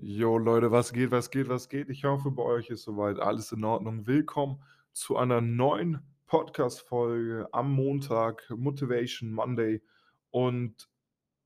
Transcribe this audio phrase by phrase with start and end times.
[0.00, 1.90] Jo Leute, was geht, was geht, was geht?
[1.90, 4.06] Ich hoffe, bei euch ist soweit alles in Ordnung.
[4.06, 9.82] Willkommen zu einer neuen Podcast-Folge am Montag, Motivation Monday.
[10.30, 10.88] Und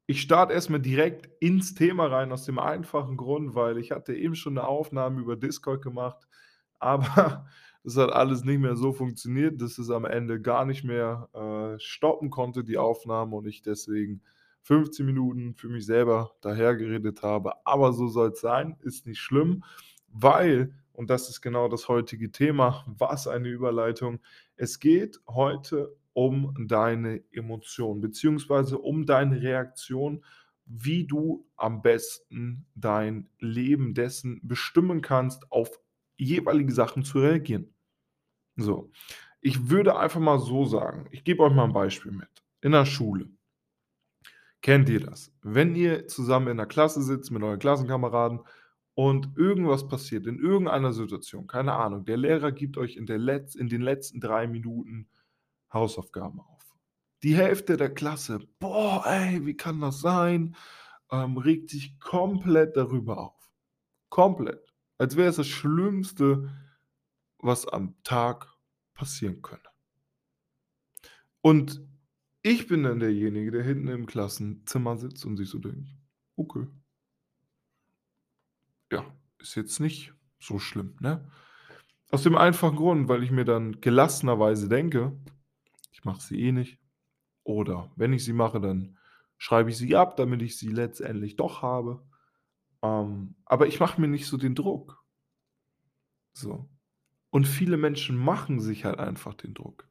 [0.07, 4.35] ich starte erstmal direkt ins Thema rein, aus dem einfachen Grund, weil ich hatte eben
[4.35, 6.29] schon eine Aufnahme über Discord gemacht,
[6.79, 7.47] aber
[7.85, 11.81] das hat alles nicht mehr so funktioniert, dass es am Ende gar nicht mehr äh,
[11.81, 14.21] stoppen konnte, die Aufnahme, und ich deswegen
[14.63, 17.55] 15 Minuten für mich selber dahergeredet habe.
[17.67, 19.65] Aber so soll es sein, ist nicht schlimm,
[20.09, 24.21] weil, und das ist genau das heutige Thema, was eine Überleitung,
[24.57, 30.25] es geht heute um deine Emotionen, beziehungsweise um deine Reaktion,
[30.67, 35.81] wie du am besten dein Leben dessen bestimmen kannst, auf
[36.17, 37.75] jeweilige Sachen zu reagieren.
[38.57, 38.91] So,
[39.41, 42.29] ich würde einfach mal so sagen, ich gebe euch mal ein Beispiel mit.
[42.61, 43.29] In der Schule.
[44.63, 45.33] Kennt ihr das?
[45.43, 48.41] Wenn ihr zusammen in der Klasse sitzt mit euren Klassenkameraden
[48.95, 53.69] und irgendwas passiert in irgendeiner Situation, keine Ahnung, der Lehrer gibt euch in, Letz-, in
[53.69, 55.09] den letzten drei Minuten
[55.73, 56.63] Hausaufgaben auf.
[57.25, 60.55] Die Hälfte der Klasse, boah, ey, wie kann das sein?
[61.11, 63.51] Ähm, regt sich komplett darüber auf.
[64.11, 64.73] Komplett.
[64.97, 66.53] Als wäre es das Schlimmste,
[67.39, 68.49] was am Tag
[68.95, 69.69] passieren könnte.
[71.41, 71.83] Und
[72.43, 75.89] ich bin dann derjenige, der hinten im Klassenzimmer sitzt und sich so denkt:
[76.37, 76.67] „Okay.“
[78.91, 79.05] Ja,
[79.39, 81.25] ist jetzt nicht so schlimm, ne?
[82.11, 85.13] Aus dem einfachen Grund, weil ich mir dann gelassenerweise denke:
[85.93, 86.79] „Ich mache sie eh nicht.“
[87.45, 88.99] Oder wenn ich sie mache, dann
[89.39, 92.05] schreibe ich sie ab, damit ich sie letztendlich doch habe.
[92.83, 95.05] Ähm, aber ich mache mir nicht so den Druck.
[96.35, 96.69] So.
[97.31, 99.89] Und viele Menschen machen sich halt einfach den Druck.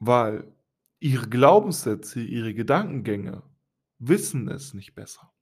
[0.00, 0.52] Weil
[1.00, 3.42] ihre Glaubenssätze, ihre Gedankengänge
[3.98, 5.32] wissen es nicht besser.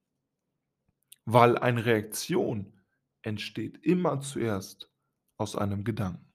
[1.25, 2.73] Weil eine Reaktion
[3.23, 4.93] entsteht immer zuerst
[5.37, 6.33] aus einem Gedanken.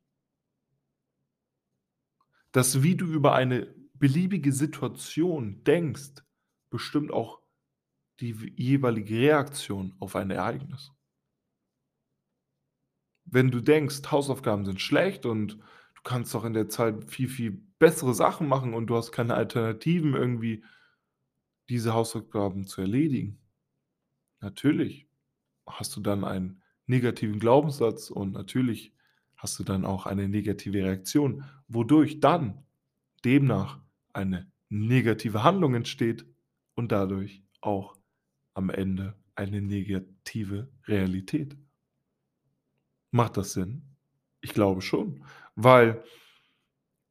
[2.51, 6.23] Das, wie du über eine beliebige Situation denkst,
[6.69, 7.41] bestimmt auch
[8.19, 10.91] die jeweilige Reaktion auf ein Ereignis.
[13.25, 15.59] Wenn du denkst, Hausaufgaben sind schlecht und
[16.03, 19.35] du kannst doch in der Zeit viel, viel bessere Sachen machen und du hast keine
[19.35, 20.63] Alternativen irgendwie,
[21.69, 23.39] diese Hausaufgaben zu erledigen.
[24.39, 25.07] Natürlich
[25.67, 28.93] hast du dann einen negativen Glaubenssatz und natürlich
[29.37, 32.65] hast du dann auch eine negative Reaktion, wodurch dann
[33.23, 33.79] demnach
[34.13, 36.25] eine negative Handlung entsteht
[36.75, 37.95] und dadurch auch
[38.53, 41.55] am Ende eine negative Realität.
[43.11, 43.83] Macht das Sinn?
[44.41, 45.23] Ich glaube schon,
[45.55, 46.03] weil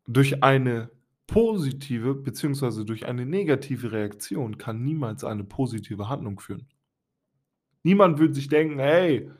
[0.06, 0.91] durch eine
[1.27, 6.69] positive beziehungsweise durch eine negative Reaktion kann niemals eine positive Handlung führen.
[7.84, 9.31] Niemand würde sich denken: „Hey,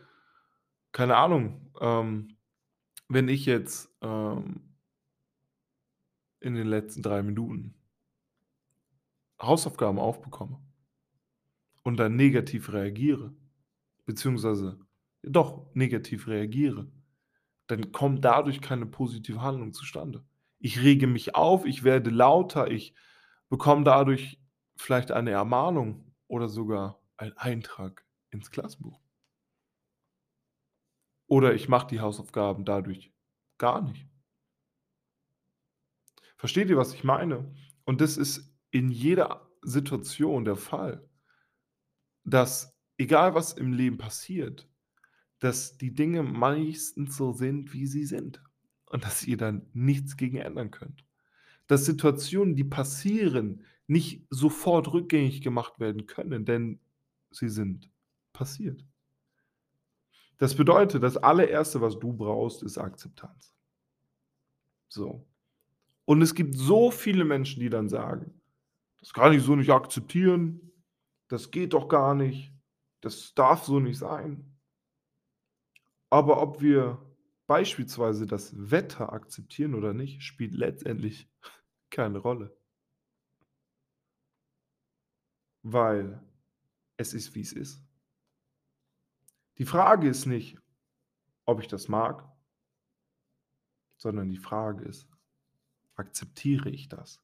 [0.93, 2.37] keine Ahnung, ähm,
[3.09, 4.63] wenn ich jetzt, ähm
[6.41, 7.75] in den letzten 3 Minuten
[9.41, 10.61] Hausaufgaben aufbekomme
[11.83, 13.33] und dann negativ reagiere,
[14.07, 14.79] beziehungsweise
[15.23, 16.91] doch negativ reagiere,
[17.71, 20.25] dann kommt dadurch keine positive Handlung zustande.
[20.59, 22.95] Ich rege mich auf, ich werde lauter, ich
[23.49, 24.41] bekomme dadurch
[24.77, 29.01] vielleicht eine Ermahnung oder sogar einen Eintrag ins Klassenbuch.
[31.27, 33.13] Oder ich mache die Hausaufgaben dadurch
[33.59, 34.07] gar nicht.
[36.37, 37.55] Versteht ihr, was ich meine?
[37.85, 41.09] Und das ist in jeder Situation der Fall,
[42.25, 44.69] dass egal was im Leben passiert,
[45.41, 48.43] dass die Dinge meistens so sind, wie sie sind
[48.87, 51.05] und dass ihr dann nichts gegen ändern könnt.
[51.67, 56.79] Dass Situationen, die passieren, nicht sofort rückgängig gemacht werden können, denn
[57.31, 57.91] sie sind
[58.33, 58.85] passiert.
[60.39, 63.53] Das bedeutet, das allererste, was du brauchst, ist Akzeptanz.
[64.89, 65.27] So.
[66.05, 68.41] Und es gibt so viele Menschen, die dann sagen,
[68.99, 70.73] das kann ich so nicht akzeptieren,
[71.29, 72.53] das geht doch gar nicht,
[73.01, 74.50] das darf so nicht sein.
[76.11, 77.01] Aber ob wir
[77.47, 81.29] beispielsweise das Wetter akzeptieren oder nicht, spielt letztendlich
[81.91, 82.57] keine Rolle.
[85.63, 86.21] Weil
[86.97, 87.83] es ist, wie es ist.
[89.59, 90.59] Die Frage ist nicht,
[91.45, 92.27] ob ich das mag,
[93.97, 95.09] sondern die Frage ist,
[95.97, 97.23] akzeptiere ich das?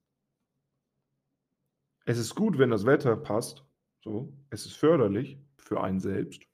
[2.05, 3.65] Es ist gut, wenn das Wetter passt,
[4.03, 6.47] so, es ist förderlich für einen selbst.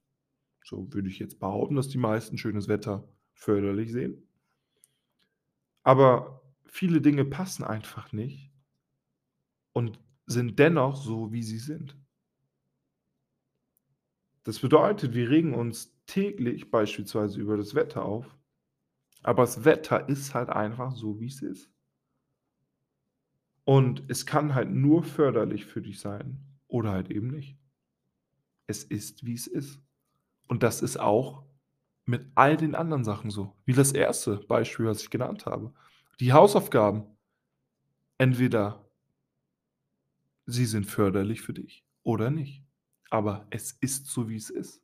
[0.64, 4.28] So würde ich jetzt behaupten, dass die meisten schönes Wetter förderlich sehen.
[5.82, 8.52] Aber viele Dinge passen einfach nicht
[9.72, 11.96] und sind dennoch so, wie sie sind.
[14.44, 18.36] Das bedeutet, wir regen uns täglich beispielsweise über das Wetter auf,
[19.22, 21.70] aber das Wetter ist halt einfach so, wie es ist.
[23.64, 27.56] Und es kann halt nur förderlich für dich sein oder halt eben nicht.
[28.66, 29.80] Es ist, wie es ist.
[30.52, 31.46] Und das ist auch
[32.04, 33.56] mit all den anderen Sachen so.
[33.64, 35.72] Wie das erste Beispiel, was ich genannt habe.
[36.20, 37.06] Die Hausaufgaben.
[38.18, 38.86] Entweder
[40.44, 42.62] sie sind förderlich für dich oder nicht.
[43.08, 44.82] Aber es ist so, wie es ist.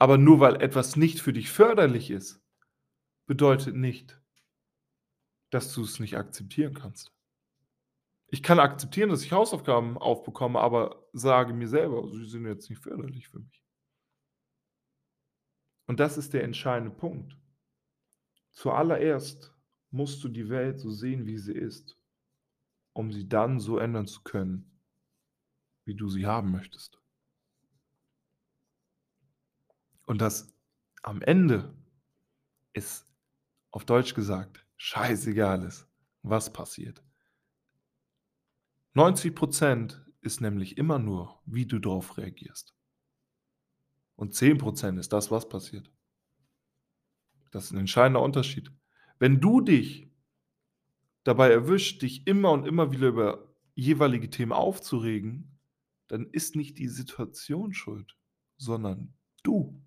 [0.00, 2.42] Aber nur weil etwas nicht für dich förderlich ist,
[3.26, 4.20] bedeutet nicht,
[5.50, 7.14] dass du es nicht akzeptieren kannst.
[8.26, 12.82] Ich kann akzeptieren, dass ich Hausaufgaben aufbekomme, aber sage mir selber, sie sind jetzt nicht
[12.82, 13.60] förderlich für mich.
[15.90, 17.36] Und das ist der entscheidende Punkt.
[18.52, 19.52] Zuallererst
[19.90, 21.98] musst du die Welt so sehen, wie sie ist,
[22.92, 24.70] um sie dann so ändern zu können,
[25.84, 27.02] wie du sie haben möchtest.
[30.06, 30.54] Und das
[31.02, 31.74] am Ende
[32.72, 33.12] ist,
[33.72, 35.88] auf Deutsch gesagt, scheißegal ist,
[36.22, 37.02] was passiert.
[38.94, 42.76] 90% ist nämlich immer nur, wie du darauf reagierst.
[44.20, 45.90] Und 10% ist das, was passiert.
[47.52, 48.70] Das ist ein entscheidender Unterschied.
[49.18, 50.10] Wenn du dich
[51.24, 55.58] dabei erwischt, dich immer und immer wieder über jeweilige Themen aufzuregen,
[56.08, 58.14] dann ist nicht die Situation schuld,
[58.58, 59.82] sondern du.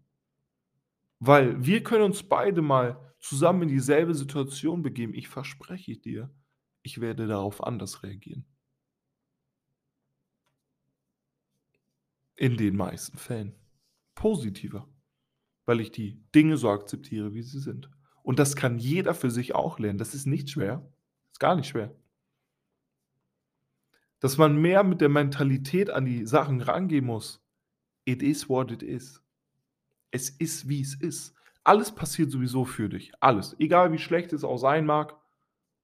[1.19, 5.13] Weil wir können uns beide mal zusammen in dieselbe Situation begeben.
[5.13, 6.33] Ich verspreche dir,
[6.81, 8.47] ich werde darauf anders reagieren.
[12.35, 13.62] In den meisten Fällen
[14.15, 14.87] positiver,
[15.65, 17.89] weil ich die Dinge so akzeptiere, wie sie sind.
[18.21, 19.97] Und das kann jeder für sich auch lernen.
[19.97, 20.89] Das ist nicht schwer.
[21.31, 21.93] Ist gar nicht schwer.
[24.19, 27.43] Dass man mehr mit der Mentalität an die Sachen rangehen muss.
[28.05, 29.21] It is what it is.
[30.11, 31.35] Es ist, wie es ist.
[31.65, 33.11] Alles passiert sowieso für dich.
[33.19, 33.55] Alles.
[33.59, 35.17] Egal wie schlecht es auch sein mag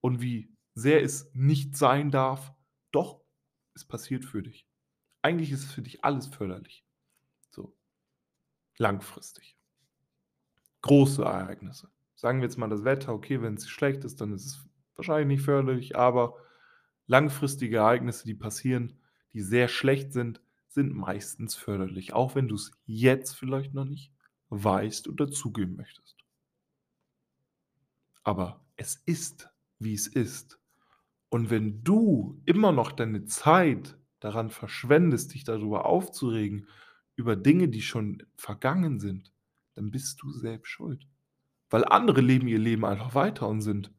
[0.01, 2.53] und wie sehr es nicht sein darf.
[2.91, 3.21] Doch,
[3.73, 4.65] es passiert für dich.
[5.21, 6.85] Eigentlich ist es für dich alles förderlich
[8.79, 9.55] langfristig.
[10.81, 11.89] Große Ereignisse.
[12.15, 14.65] Sagen wir jetzt mal das Wetter, okay, wenn es schlecht ist, dann ist es
[14.95, 16.35] wahrscheinlich nicht förderlich, aber
[17.05, 18.99] langfristige Ereignisse, die passieren,
[19.33, 24.11] die sehr schlecht sind, sind meistens förderlich, auch wenn du es jetzt vielleicht noch nicht
[24.49, 26.17] weißt oder zugeben möchtest.
[28.23, 29.49] Aber es ist,
[29.79, 30.59] wie es ist.
[31.29, 36.67] Und wenn du immer noch deine Zeit daran verschwendest, dich darüber aufzuregen
[37.19, 39.33] über Dinge, die schon vergangen sind,
[39.73, 41.05] dann bist du selbst schuld.
[41.69, 43.93] Weil andere leben ihr Leben einfach weiter und sind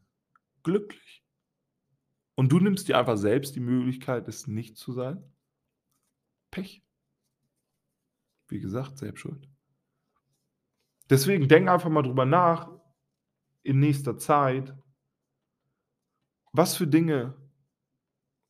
[0.63, 1.23] glücklich.
[2.35, 5.23] Und du nimmst dir einfach selbst die Möglichkeit, es nicht zu sein.
[6.51, 6.83] Pech.
[8.49, 9.47] Wie gesagt, selbst schuld.
[11.11, 12.71] Deswegen denk einfach mal drüber nach
[13.63, 14.75] in nächster Zeit,
[16.53, 17.37] was für Dinge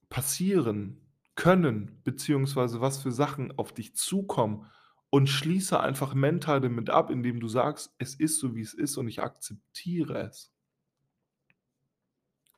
[0.08, 1.00] passieren,
[1.34, 4.66] können, beziehungsweise was für Sachen auf dich zukommen
[5.10, 8.96] und schließe einfach mental damit ab, indem du sagst, es ist so, wie es ist
[8.96, 10.52] und ich akzeptiere es.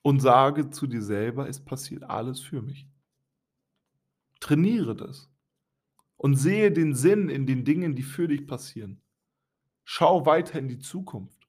[0.02, 2.88] Und sage zu dir selber, es passiert alles für mich.
[4.40, 5.30] Trainiere das
[6.16, 9.00] und sehe den Sinn in den Dingen, die für dich passieren.
[9.84, 11.48] Schau weiter in die Zukunft.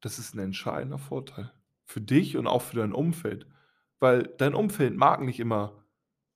[0.00, 1.52] Das ist ein entscheidender Vorteil
[1.84, 3.46] für dich und auch für dein Umfeld.
[4.04, 5.82] Weil dein Umfeld mag nicht immer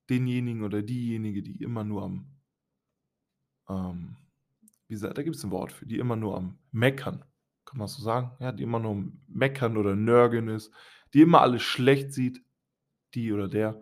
[0.09, 2.25] denjenigen oder diejenige, die immer nur am,
[3.69, 4.15] ähm,
[4.87, 7.23] wie gesagt, da gibt es ein Wort für, die immer nur am Meckern,
[7.65, 10.73] kann man so sagen, ja, die immer nur am Meckern oder Nörgeln ist,
[11.13, 12.43] die immer alles schlecht sieht,
[13.13, 13.79] die oder der,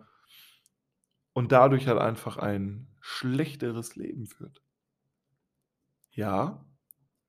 [1.32, 4.60] und dadurch halt einfach ein schlechteres Leben führt.
[6.10, 6.62] Ja,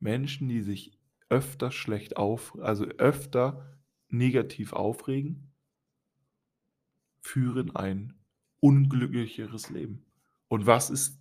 [0.01, 1.00] Menschen, die sich
[1.30, 5.49] öfter schlecht auf, also öfter negativ aufregen,
[7.22, 8.14] führen ein
[8.60, 10.06] unglücklicheres Leben.
[10.48, 11.20] Und was ist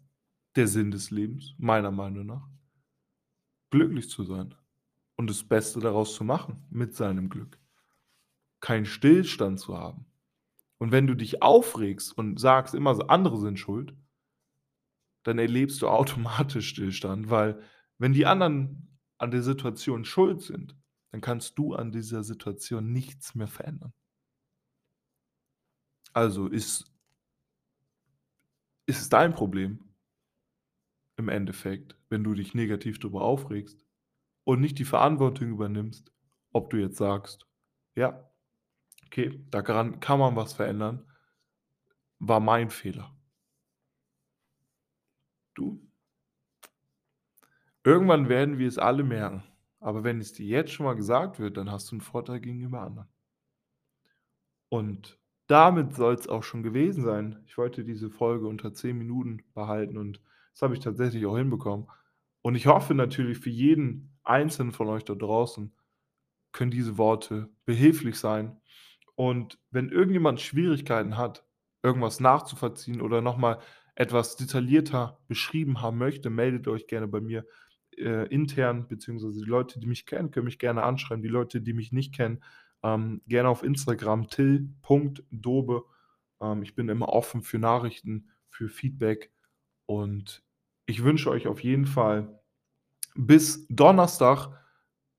[0.57, 2.49] der Sinn des Lebens, meiner Meinung nach?
[3.71, 4.55] Glücklich zu sein
[5.17, 7.59] und das Beste daraus zu machen mit seinem Glück.
[8.61, 10.07] Keinen Stillstand zu haben.
[10.79, 13.95] Und wenn du dich aufregst und sagst immer, so, andere sind schuld,
[15.25, 17.61] dann erlebst du automatisch Stillstand, weil
[17.99, 20.77] wenn die anderen an der Situation schuld sind,
[21.11, 23.93] dann kannst du an dieser Situation nichts mehr verändern.
[26.15, 26.91] Also ist
[28.87, 29.79] ist es dein Problem
[31.17, 33.85] im Endeffekt, wenn du dich negativ darüber aufregst
[34.45, 36.13] und nicht die Verantwortung übernimmst,
[36.53, 37.47] ob du jetzt sagst,
[37.97, 38.31] ja,
[39.07, 41.07] okay, daran kann man was verändern,
[42.21, 43.13] war mein Fehler.
[45.57, 45.81] Du
[47.83, 49.43] irgendwann werden wir es alle merken,
[49.81, 52.83] aber wenn es dir jetzt schon mal gesagt wird, dann hast du 'n Vorteil gegenüber
[52.83, 53.09] anderen.
[54.73, 57.43] Und damit soll's auch schon gewesen sein.
[57.47, 60.21] Ich wollte diese Folge unter 10 Minuten behalten und
[60.53, 61.89] das habe ich tatsächlich auch hinbekommen.
[62.43, 65.73] Und ich hoffe natürlich für jeden Einzelnen von euch da draußen
[66.53, 68.61] können diese Worte behilflich sein.
[69.15, 71.45] Und wenn irgendjemand Schwierigkeiten hat,
[71.83, 73.59] irgendwas nachzuvollziehen oder noch mal
[73.95, 77.45] etwas detaillierter beschrieben haben möchte, meldet euch gerne bei mir,
[77.97, 81.23] äh, intern, beziehungsweise die Leute, die mich kennen, können mich gerne anschreiben.
[81.23, 82.43] Die Leute, die mich nicht kennen,
[82.83, 85.85] ähm, gerne auf Instagram till.dobe.
[86.41, 89.31] Ähm, ich bin immer offen für Nachrichten, für Feedback
[89.87, 90.43] und
[90.87, 92.41] ich wünsche euch auf jeden Fall
[93.15, 94.49] bis Donnerstag,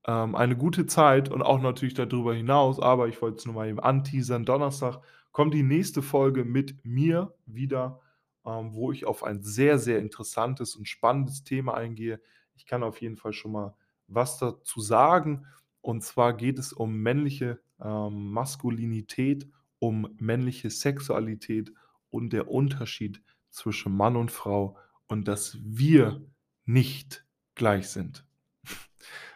[0.06, 3.54] ähm, eine gute Zeit und auch natürlich da drüber hinaus, aber ich wollte es nur
[3.54, 4.44] mal eben anteasern.
[4.44, 5.00] Donnerstag
[5.32, 8.00] kommt die nächste Folge mit mir wieder,
[8.46, 12.20] ähm, wo ich auf ein sehr, sehr interessantes und spannendes Thema eingehe.
[12.54, 13.76] Ich kann auf jeden Fall schon mal
[14.06, 15.46] was dazu sagen.
[15.80, 21.72] Und zwar geht es um männliche, ähm, Maskulinität, um männliche Sexualität
[22.10, 24.76] und der Unterschied zwischen Mann und Frau
[25.08, 26.22] und dass wir
[26.64, 28.26] nicht gleich sind.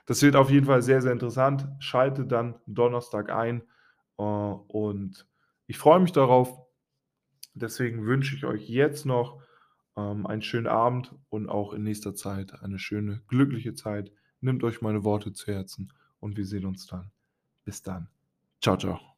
[0.06, 1.66] Das wird auf jeden Fall sehr, sehr interessant.
[1.78, 3.62] Schaltet dann Donnerstag ein,
[4.18, 5.26] äh, und
[5.66, 6.60] ich freue mich darauf.
[7.54, 9.40] Deswegen wünsche ich euch jetzt noch,
[9.96, 14.12] ähm, einen schönen Abend und auch in nächster Zeit eine schöne, glückliche Zeit.
[14.40, 15.92] Nehmt euch meine Worte zu Herzen
[16.24, 17.10] und wir sehen uns dann.
[17.64, 18.08] Bis dann.
[18.60, 19.13] Tschau, tschau.